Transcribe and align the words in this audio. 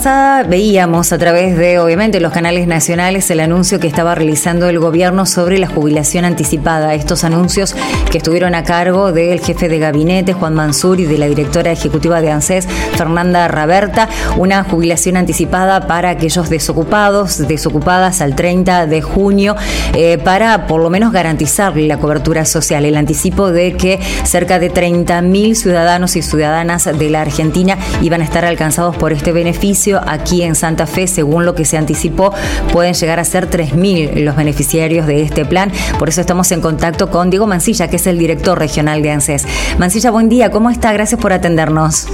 pasada 0.00 0.44
veíamos 0.44 1.12
a 1.12 1.18
través 1.18 1.58
de, 1.58 1.78
obviamente, 1.78 2.20
los 2.20 2.32
canales 2.32 2.66
nacionales 2.66 3.30
el 3.30 3.38
anuncio 3.40 3.78
que 3.80 3.86
estaba 3.86 4.14
realizando 4.14 4.66
el 4.66 4.78
gobierno 4.78 5.26
sobre 5.26 5.58
la 5.58 5.66
jubilación 5.66 6.24
anticipada. 6.24 6.94
Estos 6.94 7.22
anuncios 7.22 7.76
que 8.10 8.16
estuvieron 8.16 8.54
a 8.54 8.64
cargo 8.64 9.12
del 9.12 9.40
jefe 9.40 9.68
de 9.68 9.78
gabinete, 9.78 10.32
Juan 10.32 10.54
Mansur, 10.54 11.00
y 11.00 11.04
de 11.04 11.18
la 11.18 11.26
directora 11.26 11.70
ejecutiva 11.70 12.22
de 12.22 12.30
ANSES, 12.30 12.66
Fernanda 12.96 13.46
Raberta. 13.48 14.08
Una 14.38 14.64
jubilación 14.64 15.18
anticipada 15.18 15.86
para 15.86 16.08
aquellos 16.08 16.48
desocupados, 16.48 17.46
desocupadas 17.46 18.22
al 18.22 18.34
30 18.34 18.86
de 18.86 19.02
junio, 19.02 19.54
eh, 19.94 20.16
para 20.16 20.66
por 20.66 20.80
lo 20.80 20.88
menos 20.88 21.12
garantizar 21.12 21.76
la 21.76 21.98
cobertura 21.98 22.46
social. 22.46 22.86
El 22.86 22.96
anticipo 22.96 23.50
de 23.50 23.74
que 23.74 24.00
cerca 24.24 24.58
de 24.58 24.72
30.000 24.72 25.54
ciudadanos 25.54 26.16
y 26.16 26.22
ciudadanas 26.22 26.84
de 26.86 27.10
la 27.10 27.20
Argentina 27.20 27.76
iban 28.00 28.22
a 28.22 28.24
estar 28.24 28.46
alcanzados 28.46 28.96
por 28.96 29.12
este 29.12 29.32
beneficio. 29.32 29.89
Aquí 30.06 30.42
en 30.42 30.54
Santa 30.54 30.86
Fe, 30.86 31.06
según 31.06 31.44
lo 31.44 31.54
que 31.54 31.64
se 31.64 31.76
anticipó, 31.76 32.32
pueden 32.72 32.94
llegar 32.94 33.18
a 33.18 33.24
ser 33.24 33.50
3.000 33.50 34.22
los 34.22 34.36
beneficiarios 34.36 35.06
de 35.06 35.22
este 35.22 35.44
plan. 35.44 35.72
Por 35.98 36.08
eso 36.08 36.20
estamos 36.20 36.52
en 36.52 36.60
contacto 36.60 37.10
con 37.10 37.30
Diego 37.30 37.46
Mancilla, 37.46 37.88
que 37.88 37.96
es 37.96 38.06
el 38.06 38.18
director 38.18 38.58
regional 38.58 39.02
de 39.02 39.10
ANSES. 39.10 39.46
Mancilla, 39.78 40.10
buen 40.10 40.28
día, 40.28 40.50
¿cómo 40.50 40.70
está? 40.70 40.92
Gracias 40.92 41.20
por 41.20 41.32
atendernos. 41.32 42.06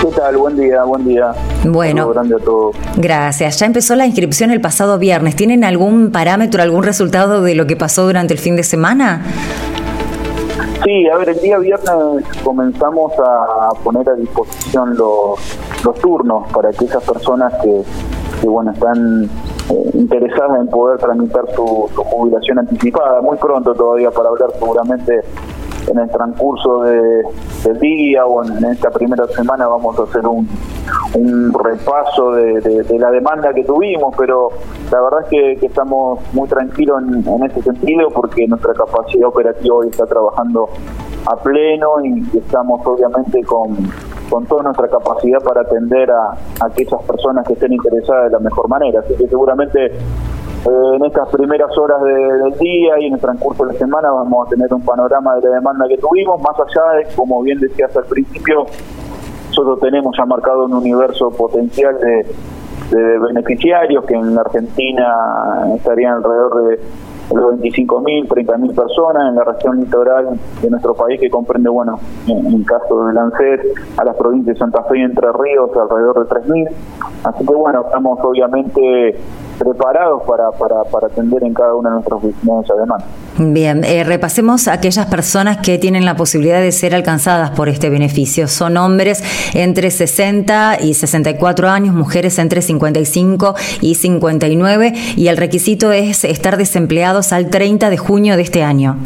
¿Qué 0.00 0.08
tal? 0.08 0.36
Buen 0.36 0.56
día, 0.56 0.84
buen 0.84 1.04
día. 1.06 1.32
Bueno, 1.64 2.08
grande 2.10 2.36
a 2.36 2.38
todos. 2.38 2.76
gracias. 2.96 3.58
Ya 3.58 3.66
empezó 3.66 3.96
la 3.96 4.06
inscripción 4.06 4.50
el 4.50 4.60
pasado 4.60 4.98
viernes. 4.98 5.36
¿Tienen 5.36 5.64
algún 5.64 6.10
parámetro, 6.12 6.62
algún 6.62 6.82
resultado 6.84 7.42
de 7.42 7.54
lo 7.54 7.66
que 7.66 7.76
pasó 7.76 8.04
durante 8.04 8.34
el 8.34 8.38
fin 8.38 8.56
de 8.56 8.62
semana? 8.62 9.22
Sí, 10.86 11.08
a 11.08 11.16
ver, 11.16 11.30
el 11.30 11.40
día 11.40 11.58
viernes 11.58 12.24
comenzamos 12.44 13.12
a 13.18 13.70
poner 13.82 14.08
a 14.08 14.14
disposición 14.14 14.96
los, 14.96 15.40
turnos 16.00 16.46
para 16.52 16.70
que 16.70 16.84
esas 16.84 17.02
personas 17.02 17.52
que, 17.60 17.82
bueno, 18.46 18.70
están 18.70 19.24
eh, 19.24 19.90
interesadas 19.94 20.60
en 20.60 20.68
poder 20.68 21.00
tramitar 21.00 21.42
su, 21.56 21.90
jubilación 21.92 22.60
anticipada. 22.60 23.20
Muy 23.20 23.36
pronto 23.36 23.74
todavía 23.74 24.12
para 24.12 24.28
hablar 24.28 24.50
seguramente 24.60 25.22
en 25.88 25.98
el 25.98 26.08
transcurso 26.08 26.82
de, 26.84 27.24
del 27.64 27.80
día 27.80 28.24
o 28.24 28.44
en 28.44 28.64
esta 28.66 28.88
primera 28.90 29.26
semana 29.26 29.66
vamos 29.66 29.98
a 29.98 30.04
hacer 30.04 30.24
un, 30.24 30.48
un 31.14 31.52
repaso 31.52 32.32
de, 32.32 32.98
la 32.98 33.10
demanda 33.10 33.52
que 33.52 33.64
tuvimos, 33.64 34.14
pero 34.16 34.48
la 34.90 35.02
verdad 35.02 35.20
es 35.22 35.28
que, 35.28 35.66
estamos 35.66 36.20
muy 36.32 36.48
tranquilos 36.48 37.02
en, 37.02 37.44
ese 37.44 37.62
sentido 37.62 38.08
porque 38.10 38.46
nuestra 38.46 38.72
capacidad 38.74 39.28
operativa 39.28 39.76
hoy 39.76 39.88
está 39.88 40.06
trabajando 40.06 40.68
a 41.26 41.36
pleno 41.36 42.04
y 42.04 42.38
estamos 42.38 42.80
obviamente 42.86 43.42
con, 43.44 43.76
con 44.30 44.46
toda 44.46 44.62
nuestra 44.64 44.88
capacidad 44.88 45.40
para 45.40 45.62
atender 45.62 46.10
a, 46.10 46.36
aquellas 46.64 47.02
personas 47.02 47.46
que 47.46 47.54
estén 47.54 47.72
interesadas 47.72 48.26
de 48.26 48.30
la 48.30 48.38
mejor 48.38 48.68
manera. 48.68 49.00
Así 49.00 49.14
que 49.14 49.26
seguramente 49.26 49.86
eh, 49.86 50.96
en 50.96 51.04
estas 51.04 51.28
primeras 51.28 51.76
horas 51.78 52.02
del 52.02 52.58
día 52.58 52.98
y 53.00 53.06
en 53.06 53.14
el 53.14 53.20
transcurso 53.20 53.64
de 53.64 53.72
la 53.72 53.78
semana 53.78 54.10
vamos 54.10 54.46
a 54.46 54.50
tener 54.50 54.72
un 54.72 54.82
panorama 54.82 55.36
de 55.36 55.48
la 55.48 55.56
demanda 55.56 55.86
que 55.88 55.98
tuvimos, 55.98 56.40
más 56.40 56.54
allá 56.58 56.98
de, 56.98 57.14
como 57.14 57.42
bien 57.42 57.58
decías 57.60 57.96
al 57.96 58.04
principio, 58.04 58.66
nosotros 59.56 59.80
tenemos 59.80 60.14
ya 60.16 60.26
marcado 60.26 60.66
un 60.66 60.74
universo 60.74 61.30
potencial 61.30 61.96
de, 61.98 62.26
beneficiarios 62.90 64.04
que 64.04 64.14
en 64.14 64.34
la 64.34 64.42
Argentina 64.42 65.06
estarían 65.74 66.18
alrededor 66.18 66.68
de 66.68 66.80
los 67.34 67.58
25.000, 67.58 68.28
30.000 68.28 68.74
personas 68.76 69.30
en 69.30 69.34
la 69.34 69.44
región 69.44 69.80
litoral 69.80 70.38
de 70.62 70.70
nuestro 70.70 70.94
país 70.94 71.18
que 71.18 71.28
comprende, 71.28 71.68
bueno, 71.68 71.98
en, 72.28 72.46
el 72.46 72.64
caso 72.64 73.06
de 73.06 73.18
ANSES, 73.18 73.60
a 73.96 74.04
las 74.04 74.14
provincias 74.14 74.54
de 74.54 74.58
Santa 74.60 74.84
Fe 74.84 74.98
y 74.98 75.02
Entre 75.02 75.26
Ríos 75.32 75.70
alrededor 75.74 76.28
de 76.28 76.34
3.000. 76.34 76.68
Así 77.24 77.46
que 77.46 77.54
bueno, 77.54 77.82
estamos 77.86 78.20
obviamente 78.22 79.16
preparados 79.58 80.22
para, 80.22 80.50
para, 80.52 80.84
para 80.84 81.06
atender 81.06 81.42
en 81.44 81.54
cada 81.54 81.74
una 81.74 81.90
de 81.90 81.94
nuestras 81.96 82.22
oficinas 82.22 82.64
esa. 82.64 82.96
Bien, 83.38 83.84
eh, 83.84 84.04
repasemos 84.04 84.68
aquellas 84.68 85.06
personas 85.06 85.58
que 85.58 85.78
tienen 85.78 86.04
la 86.04 86.16
posibilidad 86.16 86.60
de 86.60 86.72
ser 86.72 86.94
alcanzadas 86.94 87.50
por 87.50 87.68
este 87.68 87.90
beneficio. 87.90 88.48
Son 88.48 88.76
hombres 88.76 89.22
entre 89.54 89.90
60 89.90 90.78
y 90.82 90.94
64 90.94 91.68
años, 91.68 91.94
mujeres 91.94 92.38
entre 92.38 92.62
55 92.62 93.54
y 93.80 93.94
59 93.94 94.92
y 95.16 95.28
el 95.28 95.36
requisito 95.36 95.92
es 95.92 96.24
estar 96.24 96.56
desempleados 96.56 97.32
al 97.32 97.50
30 97.50 97.90
de 97.90 97.96
junio 97.96 98.36
de 98.36 98.42
este 98.42 98.62
año. 98.62 98.96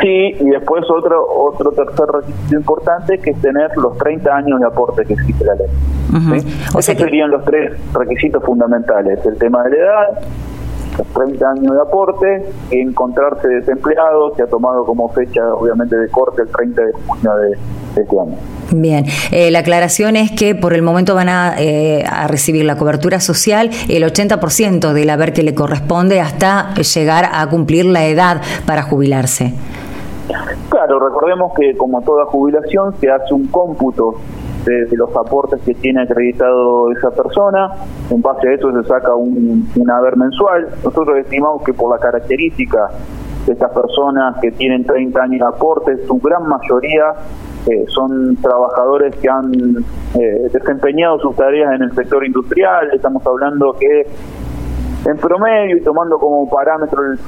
Sí, 0.00 0.36
y 0.40 0.50
después 0.50 0.84
otro 0.90 1.26
otro 1.26 1.70
tercer 1.72 2.06
requisito 2.06 2.56
importante 2.56 3.18
que 3.18 3.30
es 3.30 3.40
tener 3.40 3.70
los 3.76 3.96
30 3.98 4.36
años 4.36 4.60
de 4.60 4.66
aporte 4.66 5.04
que 5.04 5.14
existe 5.14 5.44
la 5.44 5.54
ley. 5.54 5.66
O 6.74 6.82
sea 6.82 6.94
que... 6.94 7.02
serían 7.02 7.30
los 7.30 7.44
tres 7.44 7.72
requisitos 7.92 8.42
fundamentales, 8.44 9.24
el 9.26 9.36
tema 9.38 9.62
de 9.64 9.70
la 9.70 9.76
edad, 9.76 10.18
30 11.02 11.50
años 11.50 11.74
de 11.74 11.80
aporte, 11.80 12.52
encontrarse 12.70 13.48
desempleado, 13.48 14.34
se 14.36 14.42
ha 14.42 14.46
tomado 14.46 14.84
como 14.84 15.08
fecha 15.10 15.42
obviamente 15.54 15.96
de 15.96 16.08
corte 16.08 16.42
el 16.42 16.48
30 16.48 16.82
de 16.82 16.92
junio 16.92 17.36
de, 17.36 17.50
este 18.00 18.20
año. 18.20 18.36
Bien, 18.72 19.04
eh, 19.30 19.50
la 19.50 19.60
aclaración 19.60 20.16
es 20.16 20.32
que 20.32 20.54
por 20.54 20.72
el 20.72 20.82
momento 20.82 21.14
van 21.14 21.28
a, 21.28 21.54
eh, 21.58 22.04
a 22.08 22.26
recibir 22.26 22.64
la 22.64 22.76
cobertura 22.76 23.20
social 23.20 23.70
el 23.88 24.02
80% 24.04 24.92
del 24.92 25.10
haber 25.10 25.32
que 25.32 25.42
le 25.42 25.54
corresponde 25.54 26.20
hasta 26.20 26.74
llegar 26.74 27.28
a 27.32 27.48
cumplir 27.48 27.84
la 27.84 28.06
edad 28.06 28.40
para 28.66 28.82
jubilarse. 28.82 29.54
Claro, 30.68 30.98
recordemos 30.98 31.52
que 31.54 31.76
como 31.76 32.00
toda 32.02 32.24
jubilación 32.26 32.94
se 32.98 33.10
hace 33.10 33.34
un 33.34 33.46
cómputo 33.48 34.14
de, 34.64 34.96
los 34.96 35.14
aportes 35.16 35.60
que 35.62 35.74
tiene 35.74 36.02
acreditado 36.02 36.90
esa 36.92 37.10
persona, 37.10 37.70
en 38.10 38.22
base 38.22 38.48
a 38.48 38.54
eso 38.54 38.72
se 38.72 38.88
saca 38.88 39.14
un, 39.14 39.68
haber 39.90 40.16
mensual. 40.16 40.68
Nosotros 40.84 41.18
estimamos 41.18 41.62
que 41.62 41.72
por 41.72 41.90
la 41.90 41.98
característica 41.98 42.90
de 43.46 43.52
estas 43.52 43.72
personas 43.72 44.36
que 44.40 44.50
tienen 44.52 44.84
30 44.84 45.22
años 45.22 45.40
de 45.40 45.46
aportes, 45.46 46.06
su 46.06 46.18
gran 46.18 46.48
mayoría 46.48 47.12
eh, 47.66 47.84
son 47.88 48.36
trabajadores 48.36 49.14
que 49.16 49.28
han 49.28 49.52
eh, 50.14 50.48
desempeñado 50.52 51.18
sus 51.20 51.36
tareas 51.36 51.74
en 51.74 51.82
el 51.82 51.94
sector 51.94 52.24
industrial, 52.24 52.90
estamos 52.92 53.26
hablando 53.26 53.74
que 53.78 54.06
en 55.06 55.16
promedio 55.18 55.76
y 55.76 55.82
tomando 55.82 56.18
como 56.18 56.48
parámetro 56.48 57.02
el 57.12 57.18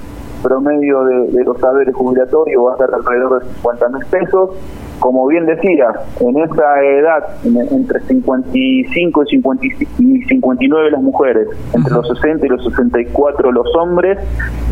promedio 0.42 1.04
de, 1.04 1.44
los 1.44 1.58
saberes 1.58 1.94
jubilatorios 1.94 2.64
va 2.64 2.75
a 2.75 2.76
ser 2.76 2.94
alrededor 2.94 3.42
de 3.42 3.52
50 3.54 3.88
mil 3.88 4.06
pesos. 4.06 4.50
Como 4.98 5.26
bien 5.26 5.46
decía, 5.46 5.88
en 6.20 6.36
esa 6.38 6.82
edad, 6.82 7.24
entre 7.44 8.00
55 8.00 9.24
y, 9.24 10.24
59 10.24 10.90
las 10.90 11.02
mujeres, 11.02 11.48
entre 11.74 11.92
los 11.92 12.08
60 12.08 12.46
y 12.46 12.48
los 12.48 12.64
64 12.64 13.52
los 13.52 13.66
hombres, 13.76 14.18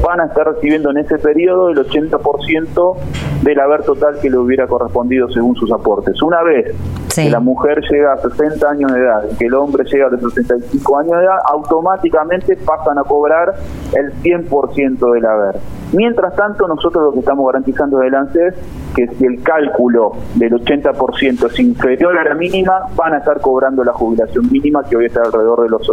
van 0.02 0.20
a 0.20 0.26
estar 0.26 0.46
recibiendo 0.46 0.90
en 0.90 0.98
ese 0.98 1.18
periodo 1.18 1.70
el 1.70 1.78
80% 1.78 2.96
del 3.42 3.60
haber 3.60 3.82
total 3.82 4.18
que 4.20 4.30
le 4.30 4.38
hubiera 4.38 4.66
correspondido 4.66 5.28
según 5.30 5.54
sus 5.56 5.70
aportes. 5.72 6.20
Una 6.22 6.42
vez 6.42 6.74
que 7.14 7.30
la 7.30 7.41
mujer 7.41 7.80
llega 7.91 8.12
a 8.12 8.16
60 8.16 8.69
años 8.69 8.92
de 8.92 9.00
edad 9.00 9.25
y 9.30 9.36
que 9.36 9.47
el 9.47 9.54
hombre 9.54 9.84
llega 9.84 10.06
a 10.06 10.10
los 10.10 10.34
65 10.34 10.98
años 10.98 11.19
de 11.19 11.25
edad, 11.25 11.38
automáticamente 11.47 12.56
pasan 12.56 12.98
a 12.98 13.02
cobrar 13.02 13.54
el 13.94 14.12
100% 14.22 15.12
del 15.12 15.26
haber. 15.26 15.56
Mientras 15.92 16.34
tanto, 16.34 16.66
nosotros 16.66 17.04
lo 17.04 17.12
que 17.12 17.20
estamos 17.20 17.47
garantizando 17.47 17.98
delante 17.98 18.48
es 18.48 18.54
que 18.97 19.06
si 19.06 19.24
el 19.24 19.42
cálculo 19.42 20.12
del 20.34 20.53
80% 20.53 21.50
es 21.50 21.60
inferior 21.60 22.19
a 22.19 22.24
la 22.24 22.34
mínima, 22.34 22.86
van 22.97 23.14
a 23.14 23.19
estar 23.19 23.41
cobrando 23.41 23.84
la 23.84 23.92
jubilación 23.92 24.50
mínima, 24.50 24.82
que 24.82 24.97
hoy 24.97 25.06
está 25.06 25.22
alrededor 25.22 25.62
de 25.62 25.69
los 25.69 25.92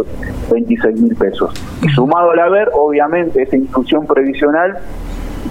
26 0.50 1.00
mil 1.00 1.14
pesos. 1.14 1.52
Y 1.82 1.88
sumado 1.90 2.32
al 2.32 2.40
haber, 2.40 2.70
obviamente, 2.74 3.42
esa 3.42 3.56
inclusión 3.56 4.06
previsional 4.06 4.78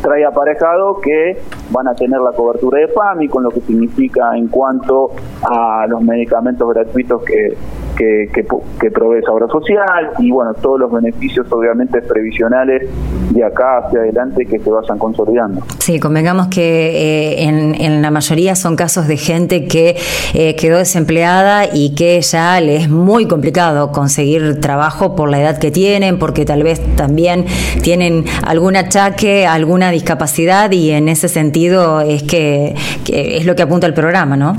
trae 0.02 0.26
aparejado 0.26 1.00
que 1.02 1.42
van 1.72 1.88
a 1.88 1.96
tener 1.96 2.20
la 2.20 2.32
cobertura 2.32 2.80
de 2.80 2.88
PAMI, 2.88 3.28
con 3.28 3.44
lo 3.44 3.50
que 3.50 3.62
significa 3.62 4.36
en 4.36 4.48
cuanto 4.48 5.12
a 5.44 5.86
los 5.88 6.02
medicamentos 6.02 6.70
gratuitos 6.74 7.24
que, 7.24 7.58
que, 8.02 8.46
que, 8.80 8.92
provee 8.92 9.22
Obra 9.30 9.48
Social 9.48 10.12
y 10.20 10.32
bueno, 10.32 10.54
todos 10.56 10.80
los 10.80 10.92
beneficios 10.92 11.46
obviamente 11.52 12.02
previsionales 12.02 12.90
de 13.30 13.44
acá 13.44 13.80
hacia 13.80 14.00
adelante 14.00 14.46
que 14.46 14.60
se 14.60 14.70
vayan 14.70 14.98
consolidando. 14.98 15.62
Sí, 15.78 16.00
convengamos 16.00 16.48
que 16.48 17.42
eh, 17.42 17.44
en, 17.44 18.02
la 18.02 18.10
mayoría 18.10 18.56
son 18.56 18.76
casos 18.76 19.08
de 19.08 19.18
gente 19.18 19.68
que 19.68 19.96
eh, 20.34 20.56
quedó 20.56 20.78
desempleada 20.78 21.66
y 21.72 21.94
que 21.94 22.20
ya 22.22 22.60
le 22.60 22.78
es 22.78 22.90
muy 22.90 23.28
complicado 23.28 23.92
conseguir 23.92 24.60
trabajo 24.60 25.16
por 25.16 25.30
la 25.30 25.40
edad 25.40 25.60
que 25.60 25.70
tienen, 25.70 26.18
porque 26.18 26.46
tal 26.46 26.64
vez 26.64 26.82
también 26.96 27.46
tienen 27.84 28.26
algún 28.46 28.76
achaque, 28.76 29.46
alguna 29.46 29.92
discapacidad 29.92 30.72
y 30.72 30.92
en 30.92 31.08
ese 31.08 31.28
sentido 31.28 32.02
es 32.02 32.24
que, 32.24 32.76
es 33.08 33.46
lo 33.46 33.56
que 33.56 33.62
apunta 33.62 33.86
el 33.86 33.94
programa, 33.94 34.36
¿no? 34.36 34.56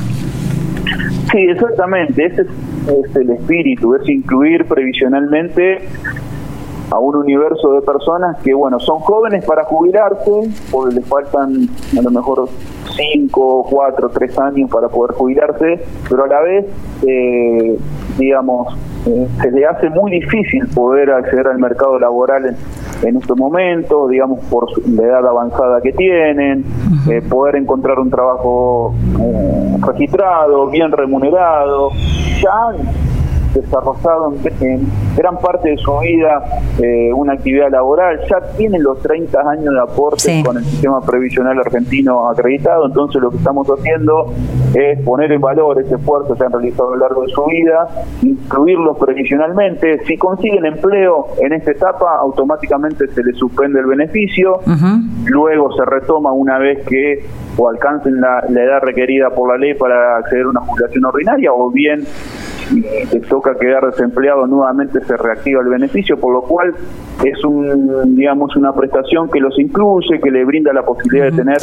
Sí, 1.32 1.38
exactamente. 1.38 2.26
Ese 2.26 2.42
es, 2.42 3.16
el 3.16 3.30
espíritu, 3.30 3.94
es 3.94 4.08
incluir 4.08 4.66
previsionalmente 4.66 5.78
a 6.92 6.98
un 6.98 7.16
universo 7.16 7.72
de 7.72 7.80
personas 7.80 8.36
que, 8.42 8.52
bueno, 8.52 8.78
son 8.78 8.98
jóvenes 9.00 9.44
para 9.46 9.64
jubilarse, 9.64 10.50
porque 10.70 10.96
les 10.96 11.06
faltan 11.06 11.66
a 11.98 12.02
lo 12.02 12.10
mejor 12.10 12.48
5, 12.94 13.66
4, 13.70 14.10
3 14.10 14.38
años 14.38 14.70
para 14.70 14.88
poder 14.88 15.16
jubilarse, 15.16 15.80
pero 16.10 16.24
a 16.24 16.26
la 16.26 16.40
vez 16.42 16.66
eh, 17.06 17.78
digamos, 18.18 18.76
eh, 19.06 19.26
se 19.40 19.50
le 19.50 19.66
hace 19.66 19.90
muy 19.90 20.10
difícil 20.10 20.66
poder 20.74 21.10
acceder 21.10 21.48
al 21.48 21.58
mercado 21.58 21.98
laboral 21.98 22.46
en, 22.46 23.08
en 23.08 23.16
estos 23.16 23.36
momentos, 23.36 24.10
digamos, 24.10 24.40
por 24.46 24.66
la 24.88 25.02
edad 25.02 25.26
avanzada 25.26 25.80
que 25.80 25.92
tienen, 25.92 26.64
eh, 27.10 27.22
poder 27.22 27.56
encontrar 27.56 27.98
un 27.98 28.10
trabajo 28.10 28.94
eh, 29.20 29.76
registrado, 29.80 30.68
bien 30.68 30.92
remunerado. 30.92 31.90
Ya 32.42 32.76
desarrollado 33.54 34.34
en, 34.60 34.86
gran 35.16 35.38
parte 35.38 35.70
de 35.70 35.76
su 35.78 35.98
vida 35.98 36.42
eh, 36.80 37.12
una 37.12 37.34
actividad 37.34 37.70
laboral, 37.70 38.20
ya 38.28 38.40
tienen 38.56 38.82
los 38.82 39.00
30 39.02 39.38
años 39.40 39.74
de 39.74 39.80
aporte 39.80 40.42
con 40.44 40.56
el 40.56 40.64
sistema 40.64 41.00
previsional 41.00 41.58
argentino 41.58 42.28
acreditado, 42.28 42.86
entonces 42.86 43.20
lo 43.20 43.30
que 43.30 43.36
estamos 43.36 43.66
haciendo 43.68 44.32
es 44.74 45.00
poner 45.00 45.32
en 45.32 45.40
valor 45.40 45.80
ese 45.80 45.94
esfuerzo 45.94 46.34
que 46.34 46.44
han 46.44 46.52
realizado 46.52 46.92
a 46.92 46.96
lo 46.96 46.98
largo 46.98 47.22
de 47.22 47.32
su 47.32 47.44
vida, 47.44 47.88
incluirlos 48.22 48.96
previsionalmente, 48.98 50.04
si 50.04 50.16
consiguen 50.16 50.64
empleo 50.64 51.26
en 51.40 51.52
esta 51.52 51.72
etapa, 51.72 52.16
automáticamente 52.20 53.06
se 53.08 53.22
les 53.22 53.36
suspende 53.36 53.80
el 53.80 53.86
beneficio, 53.86 54.60
luego 55.26 55.72
se 55.72 55.84
retoma 55.84 56.32
una 56.32 56.58
vez 56.58 56.86
que 56.86 57.24
o 57.56 57.68
alcancen 57.68 58.20
la, 58.20 58.44
la 58.48 58.62
edad 58.62 58.80
requerida 58.80 59.30
por 59.30 59.50
la 59.50 59.58
ley 59.58 59.74
para 59.74 60.16
acceder 60.16 60.46
a 60.46 60.48
una 60.48 60.60
jubilación 60.60 61.04
ordinaria 61.04 61.52
o 61.52 61.70
bien 61.70 62.04
te 63.10 63.20
toca 63.20 63.54
quedar 63.58 63.86
desempleado 63.86 64.46
nuevamente 64.46 65.00
se 65.00 65.16
reactiva 65.16 65.60
el 65.62 65.68
beneficio, 65.68 66.18
por 66.18 66.32
lo 66.32 66.42
cual 66.42 66.74
es 67.24 67.44
un 67.44 68.14
digamos 68.16 68.56
una 68.56 68.72
prestación 68.72 69.28
que 69.30 69.40
los 69.40 69.58
incluye, 69.58 70.20
que 70.20 70.30
le 70.30 70.44
brinda 70.44 70.72
la 70.72 70.84
posibilidad 70.84 71.26
de 71.26 71.32
tener 71.32 71.58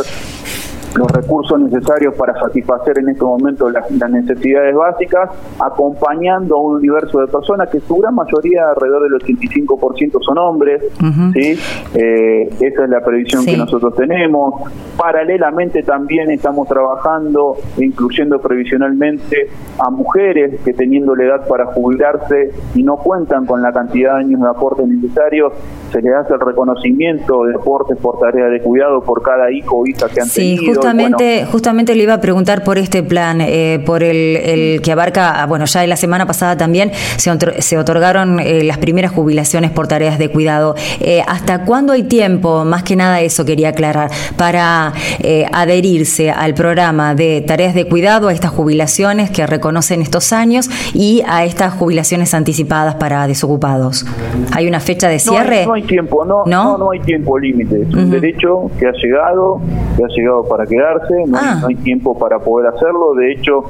los 0.95 1.11
recursos 1.11 1.59
necesarios 1.59 2.15
para 2.15 2.33
satisfacer 2.39 2.99
en 2.99 3.09
este 3.09 3.23
momento 3.23 3.69
las, 3.69 3.89
necesidades 3.91 4.75
básicas, 4.75 5.29
acompañando 5.59 6.55
a 6.55 6.61
un 6.61 6.75
universo 6.77 7.19
de 7.19 7.27
personas 7.27 7.69
que 7.69 7.79
su 7.79 7.97
gran 7.97 8.15
mayoría, 8.15 8.69
alrededor 8.69 9.03
del 9.03 9.19
85% 9.19 10.23
son 10.23 10.37
hombres, 10.37 10.83
¿sí? 11.33 11.57
Eh, 11.93 12.49
esa 12.59 12.83
es 12.83 12.89
la 12.89 13.01
previsión 13.01 13.45
que 13.45 13.55
nosotros 13.55 13.95
tenemos. 13.95 14.61
Paralelamente 14.97 15.83
también 15.83 16.31
estamos 16.31 16.67
trabajando, 16.67 17.57
incluyendo 17.77 18.39
previsionalmente 18.39 19.49
a 19.77 19.89
mujeres 19.89 20.59
que 20.65 20.73
teniendo 20.73 21.15
la 21.15 21.23
edad 21.25 21.47
para 21.47 21.67
jubilarse 21.67 22.51
y 22.75 22.83
no 22.83 22.97
cuentan 22.97 23.45
con 23.45 23.61
la 23.61 23.71
cantidad 23.71 24.15
de 24.15 24.19
años 24.21 24.41
de 24.41 24.49
aporte 24.49 24.85
necesarios, 24.85 25.53
se 25.91 26.01
les 26.01 26.13
hace 26.13 26.33
el 26.33 26.39
reconocimiento 26.39 27.43
de 27.45 27.55
aportes 27.55 27.97
por 27.97 28.19
tarea 28.19 28.47
de 28.47 28.61
cuidado 28.61 29.01
por 29.01 29.21
cada 29.21 29.51
hijo 29.51 29.77
o 29.77 29.85
hija 29.85 30.07
que 30.09 30.21
han 30.21 30.29
tenido 30.29 30.73
justamente, 30.73 31.45
justamente 31.45 31.95
le 31.95 32.03
iba 32.03 32.13
a 32.13 32.21
preguntar 32.21 32.63
por 32.63 32.77
este 32.77 33.03
plan, 33.03 33.41
eh, 33.41 33.81
por 33.85 34.03
el, 34.03 34.81
que 34.81 34.91
abarca, 34.91 35.41
ah, 35.41 35.45
bueno, 35.45 35.65
ya 35.65 35.85
la 35.87 35.95
semana 35.95 36.25
pasada 36.25 36.57
también 36.57 36.91
se, 37.17 37.77
otorgaron 37.77 38.39
eh, 38.39 38.63
las 38.63 38.77
primeras 38.77 39.11
jubilaciones 39.11 39.71
por 39.71 39.87
tareas 39.87 40.19
de 40.19 40.29
cuidado. 40.29 40.75
Eh, 40.99 41.21
¿Hasta 41.27 41.65
cuándo 41.65 41.93
hay 41.93 42.03
tiempo, 42.03 42.65
más 42.65 42.83
que 42.83 42.95
nada 42.95 43.21
eso 43.21 43.45
quería 43.45 43.69
aclarar, 43.69 44.09
para 44.37 44.93
adherirse 45.51 46.31
al 46.31 46.53
programa 46.53 47.15
de 47.15 47.41
tareas 47.41 47.73
de 47.73 47.87
cuidado, 47.87 48.27
a 48.27 48.33
estas 48.33 48.51
jubilaciones 48.51 49.29
que 49.29 49.45
reconocen 49.45 50.01
estos 50.01 50.33
años 50.33 50.69
y 50.93 51.23
a 51.27 51.45
estas 51.45 51.73
jubilaciones 51.73 52.33
anticipadas 52.33 52.95
para 52.95 53.27
desocupados? 53.27 54.05
¿Hay 54.51 54.67
una 54.67 54.79
fecha 54.79 55.09
de 55.09 55.19
cierre? 55.19 55.65
No, 55.65 55.73
hay, 55.73 55.78
tiempo, 55.83 56.25
no, 56.25 56.45
no, 56.45 56.91
hay 56.91 56.99
tiempo 56.99 57.37
límite. 57.37 57.81
Es 57.81 57.93
un 57.93 58.09
derecho 58.09 58.69
que 58.79 58.87
ha 58.87 58.91
llegado, 58.91 59.59
que 59.95 60.03
ha 60.03 60.07
llegado 60.07 60.47
para 60.47 60.65
quedarse, 60.65 61.13
ah. 61.33 61.59
no, 61.61 61.67
hay 61.67 61.75
tiempo 61.75 62.17
para 62.17 62.39
poder 62.39 62.67
hacerlo. 62.67 63.13
De 63.15 63.31
hecho, 63.31 63.63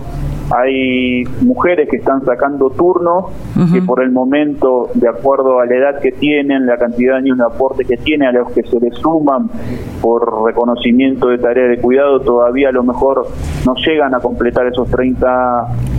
hay 0.51 1.23
mujeres 1.41 1.89
que 1.89 1.97
están 1.97 2.23
sacando 2.25 2.69
turnos 2.69 3.25
que 3.71 3.81
por 3.81 4.01
el 4.01 4.11
momento, 4.11 4.89
de 4.93 5.07
acuerdo 5.07 5.59
a 5.59 5.65
la 5.65 5.75
edad 5.75 5.99
que 5.99 6.11
tienen, 6.11 6.65
la 6.65 6.77
cantidad 6.77 7.13
de 7.13 7.19
años 7.19 7.37
de 7.37 7.43
aporte 7.43 7.85
que 7.85 7.97
tienen, 7.97 8.29
a 8.29 8.31
los 8.31 8.51
que 8.51 8.63
se 8.63 8.79
les 8.79 8.95
suman 8.95 9.49
por 10.01 10.45
reconocimiento 10.45 11.27
de 11.27 11.37
tarea 11.37 11.67
de 11.67 11.77
cuidado, 11.77 12.21
todavía 12.21 12.69
a 12.69 12.71
lo 12.71 12.83
mejor 12.83 13.27
no 13.65 13.75
llegan 13.75 14.15
a 14.15 14.19
completar 14.19 14.67
esos 14.67 14.89
30 14.89 15.27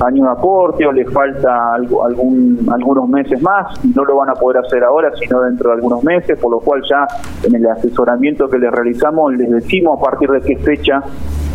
años 0.05 0.27
de 0.27 0.33
aporte 0.33 0.87
o 0.87 0.93
les 0.93 1.11
falta 1.13 1.75
algo, 1.75 2.05
algún, 2.05 2.67
algunos 2.73 3.09
meses 3.09 3.41
más. 3.43 3.79
No 3.95 4.05
lo 4.05 4.17
van 4.17 4.31
a 4.31 4.35
poder 4.35 4.65
hacer 4.65 4.83
ahora, 4.83 5.13
sino 5.17 5.41
dentro 5.43 5.71
de 5.71 5.77
algunos 5.77 6.03
meses, 6.03 6.39
por 6.39 6.51
lo 6.51 6.61
cual 6.61 6.83
ya 6.89 7.07
en 7.47 7.55
el 7.55 7.67
asesoramiento 7.67 8.49
que 8.49 8.59
les 8.59 8.71
realizamos 8.71 9.33
les 9.35 9.51
decimos 9.51 9.99
a 9.99 10.03
partir 10.03 10.31
de 10.31 10.41
qué 10.41 10.57
fecha 10.57 11.03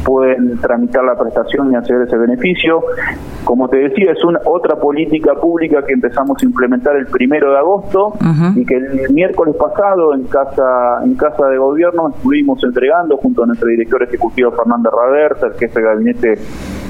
pueden 0.05 0.57
tramitar 0.59 1.03
la 1.03 1.15
prestación 1.15 1.71
y 1.71 1.75
acceder 1.75 2.03
a 2.03 2.05
ese 2.05 2.17
beneficio. 2.17 2.83
Como 3.43 3.67
te 3.67 3.77
decía, 3.77 4.11
es 4.11 4.23
una 4.23 4.39
otra 4.45 4.75
política 4.75 5.33
pública 5.35 5.83
que 5.85 5.93
empezamos 5.93 6.37
a 6.41 6.45
implementar 6.45 6.95
el 6.95 7.07
primero 7.07 7.51
de 7.51 7.57
agosto 7.57 8.13
y 8.55 8.65
que 8.65 8.75
el 8.75 9.13
miércoles 9.13 9.55
pasado 9.55 10.13
en 10.13 10.23
casa 10.25 11.01
en 11.03 11.15
casa 11.15 11.47
de 11.47 11.57
gobierno 11.57 12.09
estuvimos 12.09 12.63
entregando 12.63 13.17
junto 13.17 13.43
a 13.43 13.47
nuestro 13.47 13.67
director 13.67 14.01
ejecutivo 14.03 14.51
Fernando 14.51 14.89
Raversa, 14.91 15.47
el 15.47 15.53
jefe 15.53 15.79
de 15.79 15.85
gabinete 15.85 16.33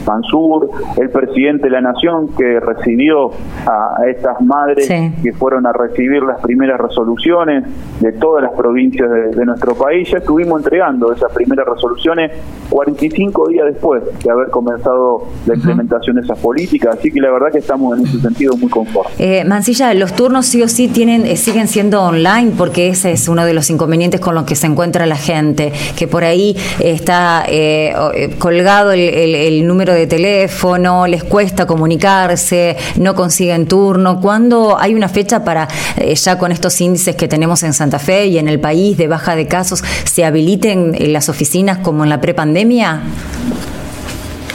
Mansur, 0.06 0.70
el 0.98 1.10
presidente 1.10 1.66
de 1.66 1.72
la 1.72 1.82
Nación 1.82 2.30
que 2.38 2.60
recibió 2.60 3.32
a 3.66 3.98
estas 4.08 4.42
madres 4.42 4.88
que 4.88 5.34
fueron 5.34 5.66
a 5.66 5.74
recibir 5.74 6.24
las 6.24 6.40
primeras 6.42 6.80
resoluciones 6.80 7.64
de 8.00 8.12
todas 8.14 8.44
las 8.44 8.54
provincias 8.54 9.10
de, 9.10 9.46
nuestro 9.46 9.76
país. 9.76 10.10
Ya 10.10 10.18
estuvimos 10.18 10.60
entregando 10.60 11.14
esas 11.14 11.32
primeras 11.32 11.68
resoluciones 11.68 12.32
45 12.70 13.50
días 13.50 13.66
después 13.68 14.04
de 14.24 14.32
haber 14.32 14.50
comenzado 14.50 15.24
la 15.46 15.56
implementación 15.56 16.16
de 16.16 16.24
esas 16.24 16.40
políticas, 16.40 16.98
así 16.98 17.12
que 17.12 17.22
la 17.22 17.32
verdad 17.32 17.52
que 17.52 17.60
estamos 17.60 17.98
en 17.98 18.06
ese 18.06 18.20
sentido 18.20 18.58
muy 18.58 18.70
conformes. 18.70 19.14
Eh, 19.20 19.44
Mancilla, 19.46 19.94
los 19.94 20.14
turnos 20.14 20.48
sí 20.48 20.64
o 20.64 20.68
sí 20.68 20.88
tienen 20.88 21.26
eh, 21.26 21.38
siguen 21.38 21.68
siendo 21.68 22.02
online 22.02 22.54
porque 22.58 22.90
ese 22.90 23.12
es 23.12 23.28
uno 23.28 23.46
de 23.46 23.54
los 23.54 23.70
inconvenientes 23.70 24.20
con 24.20 24.36
los 24.36 24.46
que 24.46 24.56
se 24.56 24.68
encuentra 24.68 25.06
la 25.06 25.16
gente, 25.16 25.72
que 25.96 26.08
por 26.08 26.24
ahí 26.24 26.56
está 26.80 27.46
eh, 27.48 27.94
eh, 28.16 28.36
colgado 28.40 28.92
el, 28.92 29.00
el 29.00 29.68
número 29.68 29.94
de 29.94 29.95
teléfono, 30.08 31.08
les 31.08 31.24
cuesta 31.24 31.66
comunicarse, 31.66 32.78
no 32.98 33.16
consiguen 33.16 33.68
turno. 33.68 34.20
¿Cuándo 34.20 34.78
hay 34.80 34.94
una 34.94 35.08
fecha 35.08 35.44
para, 35.44 35.68
eh, 35.98 36.14
ya 36.16 36.38
con 36.38 36.52
estos 36.52 36.80
índices 36.82 37.16
que 37.16 37.28
tenemos 37.28 37.64
en 37.64 37.74
Santa 37.74 38.00
Fe 38.00 38.28
y 38.28 38.38
en 38.38 38.48
el 38.48 38.60
país 38.60 38.98
de 38.98 39.08
baja 39.08 39.36
de 39.36 39.48
casos, 39.48 39.84
se 40.04 40.26
habiliten 40.26 40.96
las 41.14 41.30
oficinas 41.30 41.80
como 41.80 42.04
en 42.04 42.10
la 42.10 42.20
prepandemia? 42.22 43.02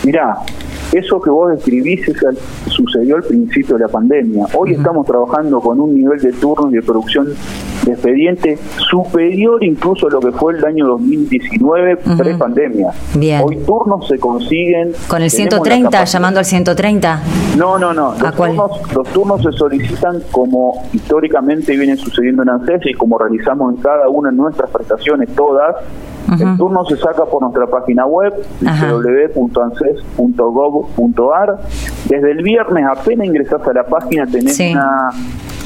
Mirá, 0.05 0.37
eso 0.93 1.21
que 1.21 1.31
vos 1.31 1.51
describís 1.51 2.01
sucedió 2.67 3.17
al 3.17 3.23
principio 3.23 3.77
de 3.77 3.83
la 3.83 3.89
pandemia. 3.89 4.47
Hoy 4.55 4.73
estamos 4.73 5.07
trabajando 5.07 5.61
con 5.61 5.81
un 5.81 5.95
nivel 5.95 6.21
de 6.21 6.33
turno 6.33 6.71
y 6.71 6.75
de 6.75 6.83
producción 6.83 7.35
de 7.85 7.93
expediente 7.93 8.59
superior 8.91 9.63
incluso 9.65 10.09
a 10.09 10.11
lo 10.11 10.21
que 10.21 10.33
fue 10.33 10.55
el 10.55 10.65
año 10.65 10.87
2019 10.89 11.97
pre-pandemia. 11.97 12.91
Hoy 13.43 13.57
turnos 13.67 14.07
se 14.09 14.19
consiguen... 14.19 14.93
¿Con 15.09 15.23
el 15.23 15.31
130, 15.31 16.05
llamando 16.05 16.41
al 16.41 16.45
130? 16.45 17.23
No, 17.57 17.79
no, 17.79 17.93
no. 17.93 18.15
Los, 18.21 18.35
turnos, 18.35 18.95
los 18.95 19.09
turnos 19.09 19.43
se 19.43 19.53
solicitan 19.53 20.23
como 20.31 20.89
históricamente 20.93 21.77
viene 21.77 21.97
sucediendo 21.97 22.43
en 22.43 22.51
ANSES 22.51 22.87
y 22.87 22.95
como 22.95 23.19
realizamos 23.19 23.75
en 23.75 23.83
cada 23.83 24.09
una 24.09 24.31
de 24.31 24.37
nuestras 24.37 24.71
prestaciones, 24.71 25.29
todas, 25.35 25.77
el 26.39 26.57
turno 26.57 26.85
se 26.85 26.97
saca 26.97 27.25
por 27.25 27.43
nuestra 27.43 27.67
página 27.67 28.07
web 28.07 28.33
www.anses.gov.ar. 28.61 31.59
Desde 32.09 32.31
el 32.31 32.41
viernes 32.43 32.87
apenas 32.87 33.27
ingresas 33.27 33.67
a 33.67 33.73
la 33.73 33.83
página 33.85 34.27
tenés 34.27 34.57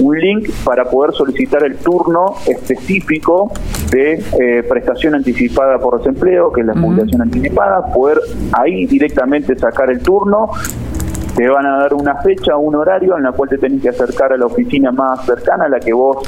un 0.00 0.18
link 0.18 0.50
para 0.64 0.84
poder 0.84 1.14
solicitar 1.14 1.64
el 1.64 1.76
turno 1.76 2.34
específico 2.46 3.52
de 3.90 4.14
eh, 4.14 4.62
prestación 4.68 5.14
anticipada 5.14 5.78
por 5.78 5.98
desempleo, 5.98 6.52
que 6.52 6.62
es 6.62 6.66
la 6.66 6.74
jubilación 6.74 7.22
anticipada, 7.22 7.92
poder 7.92 8.20
ahí 8.52 8.86
directamente 8.86 9.56
sacar 9.56 9.90
el 9.90 10.00
turno. 10.00 10.50
Te 11.36 11.48
van 11.48 11.66
a 11.66 11.78
dar 11.78 11.94
una 11.94 12.16
fecha, 12.16 12.56
un 12.56 12.76
horario 12.76 13.16
en 13.16 13.24
la 13.24 13.32
cual 13.32 13.48
te 13.48 13.58
tenés 13.58 13.82
que 13.82 13.88
acercar 13.88 14.32
a 14.32 14.36
la 14.36 14.46
oficina 14.46 14.92
más 14.92 15.26
cercana, 15.26 15.64
a 15.64 15.68
la 15.68 15.80
que 15.80 15.92
vos 15.92 16.18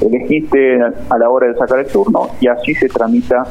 elegiste 0.00 0.80
a 0.82 1.18
la 1.18 1.30
hora 1.30 1.48
de 1.48 1.54
sacar 1.54 1.80
el 1.80 1.86
turno 1.86 2.28
y 2.40 2.48
así 2.48 2.74
se 2.74 2.88
tramita 2.88 3.44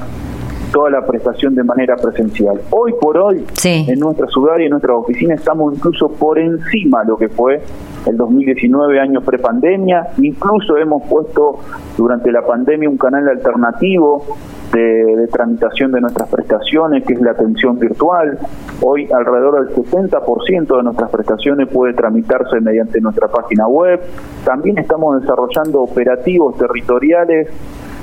toda 0.74 0.90
la 0.90 1.06
prestación 1.06 1.56
de 1.56 1.64
manera 1.64 1.96
presencial. 1.96 2.60
Hoy 2.72 2.94
por 3.00 3.16
hoy, 3.18 3.46
en 3.64 4.00
nuestra 4.00 4.28
ciudad 4.28 4.58
y 4.58 4.64
en 4.64 4.72
nuestra 4.72 4.96
oficina 4.96 5.36
estamos 5.36 5.76
incluso 5.76 6.10
por 6.10 6.40
encima 6.40 7.04
de 7.04 7.10
lo 7.10 7.18
que 7.18 7.30
fue 7.30 7.62
el 8.06 8.18
2019, 8.18 9.00
año 9.00 9.22
prepandemia. 9.22 10.08
Incluso 10.18 10.76
hemos 10.78 11.04
puesto 11.08 11.60
durante 11.96 12.32
la 12.32 12.42
pandemia 12.42 12.90
un 12.90 12.98
canal 12.98 13.30
alternativo 13.30 14.26
de, 14.74 15.28
tramitación 15.32 15.92
de 15.92 16.02
nuestras 16.02 16.28
prestaciones, 16.30 17.06
que 17.06 17.14
es 17.14 17.22
la 17.22 17.32
atención 17.32 17.78
virtual. 17.78 18.40
Hoy 18.82 19.08
alrededor 19.12 19.66
del 19.66 19.76
70% 19.76 20.78
de 20.78 20.84
nuestras 20.84 21.12
prestaciones 21.12 21.70
puede 21.70 21.94
tramitarse 21.94 22.60
mediante 22.60 23.00
nuestra 23.00 23.28
página 23.28 23.68
web. 23.68 24.02
También 24.44 24.80
estamos 24.80 25.22
desarrollando 25.22 25.82
operativos 25.82 26.58
territoriales 26.58 27.50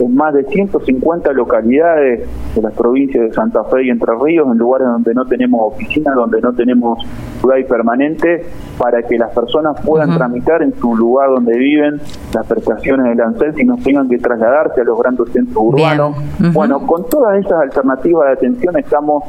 en 0.00 0.14
más 0.14 0.35
de 0.35 0.45
150 0.45 1.33
localidades 1.33 2.28
de 2.54 2.62
las 2.62 2.73
provincias 2.75 3.25
de 3.25 3.33
Santa 3.33 3.64
Fe 3.64 3.85
y 3.85 3.90
Entre 3.90 4.12
Ríos, 4.21 4.49
en 4.50 4.59
lugares 4.59 4.88
donde 4.88 5.14
no 5.14 5.25
tenemos 5.26 5.73
oficinas, 5.75 6.14
donde 6.14 6.40
no 6.40 6.52
tenemos 6.52 6.99
lugar 7.42 7.64
permanente, 7.66 8.45
para 8.78 9.02
que 9.02 9.19
las 9.19 9.33
personas 9.33 9.80
puedan 9.85 10.14
tramitar 10.16 10.62
en 10.62 10.75
su 10.75 10.97
lugar 10.97 11.30
donde 11.30 11.57
viven 11.57 12.00
las 12.35 12.47
prestaciones 12.47 13.07
del 13.07 13.21
ANSES 13.21 13.59
y 13.59 13.64
no 13.64 13.76
tengan 13.76 14.09
que 14.09 14.19
trasladarse 14.19 14.80
a 14.80 14.85
los 14.85 14.99
grandes 14.99 15.30
centros 15.33 15.57
urbanos. 15.59 16.16
Bueno, 16.52 16.87
con 16.87 17.09
todas 17.09 17.38
esas 17.38 17.61
alternativas 17.61 18.26
de 18.26 18.33
atención 18.33 18.78
estamos 18.78 19.25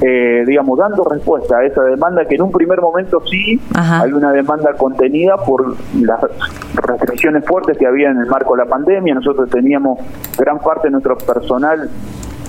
eh, 0.00 0.44
digamos, 0.46 0.78
dando 0.78 1.04
respuesta 1.04 1.58
a 1.58 1.64
esa 1.64 1.82
demanda 1.82 2.24
que 2.24 2.34
en 2.34 2.42
un 2.42 2.52
primer 2.52 2.80
momento 2.80 3.22
sí 3.30 3.60
hay 3.74 4.12
una 4.12 4.32
demanda 4.32 4.72
contenida 4.74 5.36
por 5.36 5.76
las 6.00 6.20
restricciones 6.74 7.44
fuertes 7.44 7.78
que 7.78 7.86
había 7.86 8.10
en 8.10 8.18
el 8.18 8.26
marco 8.26 8.56
de 8.56 8.64
la 8.64 8.68
pandemia. 8.68 9.14
Nosotros 9.14 9.48
teníamos 9.50 9.98
gran 10.36 10.58
parte 10.58 10.88
de 10.88 10.92
nuestro 10.92 11.16
personal 11.16 11.88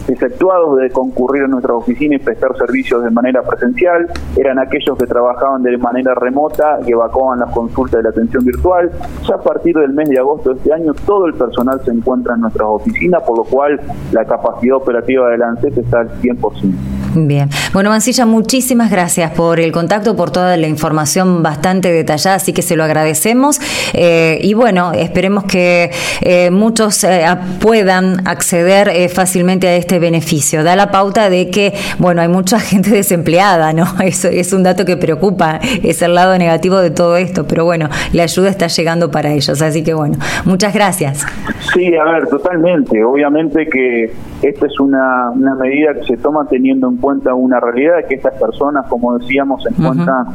efectuados 0.08 0.78
de 0.78 0.90
concurrir 0.92 1.44
a 1.44 1.48
nuestra 1.48 1.74
oficina 1.74 2.16
y 2.16 2.20
prestar 2.20 2.56
servicios 2.58 3.04
de 3.04 3.10
manera 3.10 3.42
presencial, 3.42 4.08
eran 4.36 4.60
aquellos 4.60 4.98
que 4.98 5.08
trabajaban 5.08 5.64
de 5.64 5.78
manera 5.78 6.14
remota 6.16 6.80
y 6.86 6.92
evacuaban 6.92 7.40
las 7.40 7.52
consultas 7.52 7.98
de 7.98 8.04
la 8.04 8.10
atención 8.10 8.46
virtual. 8.46 8.92
Ya 9.28 9.36
a 9.36 9.42
partir 9.42 9.76
del 9.76 9.94
mes 9.94 10.10
de 10.10 10.20
agosto 10.20 10.52
de 10.52 10.58
este 10.58 10.74
año 10.74 10.94
todo 11.06 11.26
el 11.26 11.34
personal 11.34 11.82
se 11.84 11.92
encuentra 11.92 12.36
en 12.36 12.42
nuestras 12.42 12.68
oficinas, 12.68 13.24
por 13.24 13.38
lo 13.38 13.44
cual 13.46 13.80
la 14.12 14.26
capacidad 14.26 14.78
operativa 14.78 15.30
del 15.30 15.42
ANSES 15.42 15.78
está 15.78 16.02
al 16.02 16.10
100%. 16.22 16.95
Bien. 17.16 17.50
Bueno, 17.72 17.92
Mancilla, 17.92 18.26
muchísimas 18.26 18.92
gracias 18.92 19.32
por 19.32 19.62
el 19.62 19.72
contacto, 19.72 20.18
por 20.18 20.32
toda 20.32 20.58
la 20.58 20.68
información 20.68 21.44
bastante 21.44 21.92
detallada, 21.92 22.36
así 22.36 22.52
que 22.52 22.62
se 22.62 22.76
lo 22.76 22.84
agradecemos. 22.84 23.60
Eh, 23.94 24.40
y 24.42 24.54
bueno, 24.54 24.92
esperemos 24.92 25.46
que 25.46 25.92
eh, 26.22 26.52
muchos 26.52 27.06
eh, 27.06 27.26
puedan 27.62 28.28
acceder 28.28 29.10
fácilmente 29.10 29.68
a 29.68 29.76
este 29.78 29.98
beneficio. 30.00 30.64
Da 30.64 30.76
la 30.76 30.92
pauta 30.92 31.30
de 31.30 31.50
que, 31.50 31.74
bueno, 32.00 32.22
hay 32.22 32.28
mucha 32.28 32.60
gente 32.72 32.90
desempleada, 32.90 33.72
¿no? 33.72 33.86
Eso 34.04 34.28
es 34.28 34.52
un 34.52 34.64
dato 34.64 34.84
que 34.84 34.98
preocupa, 34.98 35.62
es 35.84 36.02
el 36.02 36.16
lado 36.16 36.38
negativo 36.38 36.80
de 36.80 36.92
todo 36.92 37.16
esto, 37.16 37.48
pero 37.48 37.64
bueno, 37.64 37.90
la 38.12 38.24
ayuda 38.24 38.50
está 38.50 38.68
llegando 38.68 39.10
para 39.10 39.32
ellos, 39.32 39.62
así 39.62 39.84
que 39.84 39.94
bueno, 39.94 40.18
muchas 40.44 40.74
gracias. 40.74 41.26
Sí, 41.74 41.96
a 41.96 42.04
ver, 42.04 42.28
totalmente. 42.28 43.04
Obviamente 43.04 43.68
que 43.68 44.12
esta 44.42 44.66
es 44.68 44.80
una, 44.80 45.32
una 45.32 45.56
medida 45.56 45.94
que 45.94 46.04
se 46.04 46.18
toma 46.18 46.46
teniendo 46.48 46.90
en 46.90 46.98
cuenta 46.98 47.05
una 47.34 47.60
realidad 47.60 48.06
que 48.08 48.16
estas 48.16 48.34
personas, 48.40 48.86
como 48.88 49.18
decíamos, 49.18 49.64
se 49.64 49.70
encuentran 49.70 50.26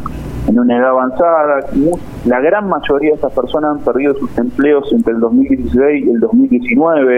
en 0.46 0.58
una 0.58 0.76
edad 0.76 0.90
avanzada. 0.90 1.60
La 2.24 2.40
gran 2.40 2.68
mayoría 2.68 3.10
de 3.10 3.14
estas 3.16 3.32
personas 3.32 3.76
han 3.76 3.84
perdido 3.84 4.14
sus 4.14 4.36
empleos 4.38 4.92
entre 4.92 5.14
el 5.14 5.20
2016 5.20 6.06
y 6.06 6.10
el 6.10 6.20
2019, 6.20 7.16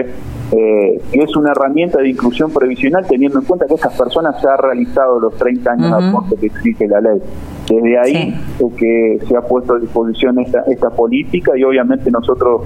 eh, 0.51 1.01
que 1.11 1.19
es 1.19 1.35
una 1.35 1.51
herramienta 1.51 1.99
de 1.99 2.09
inclusión 2.09 2.51
previsional 2.51 3.05
teniendo 3.07 3.39
en 3.39 3.45
cuenta 3.45 3.65
que 3.65 3.75
estas 3.75 3.97
personas 3.97 4.39
se 4.41 4.47
han 4.47 4.57
realizado 4.57 5.19
los 5.19 5.35
30 5.35 5.71
años 5.71 6.01
de 6.01 6.07
aporte 6.09 6.35
que 6.37 6.45
exige 6.47 6.87
la 6.87 7.01
ley. 7.01 7.21
Desde 7.69 7.99
ahí 7.99 8.41
es 8.59 8.73
que 8.73 9.19
se 9.27 9.37
ha 9.37 9.41
puesto 9.41 9.75
a 9.75 9.79
disposición 9.79 10.39
esta, 10.39 10.63
esta 10.67 10.89
política 10.89 11.57
y 11.57 11.63
obviamente 11.63 12.11
nosotros 12.11 12.61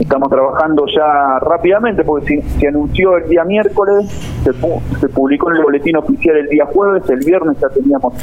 estamos 0.00 0.28
trabajando 0.28 0.84
ya 0.86 1.38
rápidamente 1.40 2.04
porque 2.04 2.42
se, 2.58 2.68
anunció 2.68 3.16
el 3.16 3.28
día 3.28 3.44
miércoles, 3.44 4.06
se, 4.44 4.52
se 5.00 5.08
publicó 5.08 5.50
en 5.50 5.56
el 5.56 5.62
boletín 5.62 5.96
oficial 5.96 6.36
el 6.36 6.48
día 6.48 6.66
jueves, 6.66 7.08
el 7.10 7.20
viernes 7.20 7.58
ya 7.60 7.68
teníamos 7.68 8.14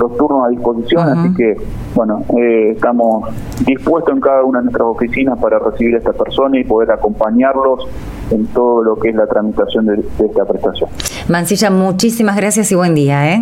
los 0.00 0.16
turnos 0.16 0.46
a 0.46 0.48
disposición, 0.48 1.08
así 1.08 1.34
que, 1.34 1.56
bueno, 1.94 2.22
eh, 2.38 2.72
estamos 2.74 3.28
dispuestos 3.66 4.14
en 4.14 4.20
cada 4.20 4.42
una 4.44 4.60
de 4.60 4.64
nuestras 4.64 4.88
oficinas 4.88 5.38
para 5.38 5.58
recibir 5.58 5.94
a 5.96 5.98
esta 5.98 6.12
persona 6.12 6.58
y 6.58 6.64
poder 6.64 6.90
acompañarlos 6.90 7.86
en 8.30 8.46
todo 8.46 8.82
lo 8.82 8.96
que 8.96 9.10
es 9.10 9.14
la 9.14 9.26
tramitación 9.26 9.86
de, 9.86 9.96
de 9.96 10.26
esta 10.26 10.44
prestación. 10.46 10.88
Mancilla, 11.28 11.70
muchísimas 11.70 12.36
gracias 12.36 12.72
y 12.72 12.74
buen 12.74 12.94
día. 12.94 13.34
¿eh? 13.34 13.40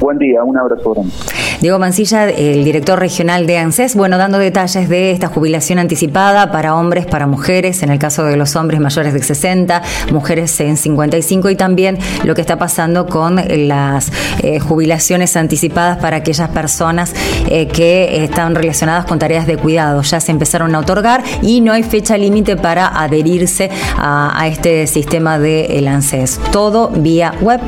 Buen 0.00 0.18
día, 0.18 0.42
un 0.42 0.58
abrazo 0.58 0.92
grande. 0.92 1.12
Diego 1.60 1.78
Mancilla, 1.78 2.30
el 2.30 2.64
director 2.64 2.98
regional 2.98 3.46
de 3.46 3.58
ANSES, 3.58 3.94
bueno, 3.94 4.16
dando 4.16 4.38
detalles 4.38 4.88
de 4.88 5.10
esta 5.10 5.26
jubilación 5.26 5.78
anticipada 5.78 6.50
para 6.50 6.74
hombres, 6.74 7.04
para 7.04 7.26
mujeres, 7.26 7.82
en 7.82 7.90
el 7.90 7.98
caso 7.98 8.24
de 8.24 8.38
los 8.38 8.56
hombres 8.56 8.80
mayores 8.80 9.12
de 9.12 9.22
60, 9.22 9.82
mujeres 10.10 10.58
en 10.60 10.78
55 10.78 11.50
y 11.50 11.56
también 11.56 11.98
lo 12.24 12.34
que 12.34 12.40
está 12.40 12.56
pasando 12.56 13.06
con 13.06 13.36
las 13.36 14.10
eh, 14.42 14.58
jubilaciones 14.58 15.36
anticipadas 15.36 15.98
para 15.98 16.16
aquellas 16.16 16.48
personas 16.48 17.12
eh, 17.50 17.68
que 17.68 18.24
están 18.24 18.54
relacionadas 18.54 19.04
con 19.04 19.18
tareas 19.18 19.46
de 19.46 19.58
cuidado. 19.58 20.00
Ya 20.00 20.18
se 20.18 20.32
empezaron 20.32 20.74
a 20.74 20.78
otorgar 20.78 21.22
y 21.42 21.60
no 21.60 21.74
hay 21.74 21.82
fecha 21.82 22.16
límite 22.16 22.56
para 22.56 22.88
adherirse 22.88 23.70
a, 23.98 24.46
este 24.46 24.86
sistema 24.86 25.38
de 25.38 25.78
el 25.78 25.88
ANSES. 25.88 26.40
Todo 26.52 26.88
vía 26.88 27.34
web 27.42 27.60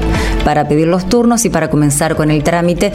para 0.47 0.67
pedir 0.67 0.89
los 0.89 1.09
turnos 1.11 1.45
y 1.45 1.51
para 1.51 1.69
comenzar 1.69 2.17
con 2.17 2.31
el 2.31 2.43
trámite 2.43 2.91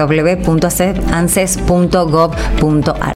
www.anses.gov.ar. 0.00 3.00